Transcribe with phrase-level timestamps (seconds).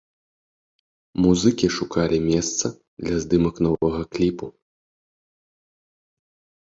[1.25, 2.65] Музыкі шукалі месца
[3.03, 4.45] для здымак новага кліпу.